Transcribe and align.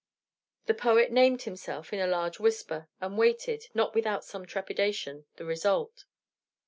The 0.65 0.73
poet 0.73 1.11
named 1.11 1.43
himself 1.43 1.93
in 1.93 1.99
a 1.99 2.07
loud 2.07 2.39
whisper, 2.39 2.87
and 2.99 3.19
waited, 3.19 3.67
not 3.75 3.93
without 3.93 4.25
some 4.25 4.47
trepidation, 4.47 5.25
the 5.35 5.45
result. 5.45 6.05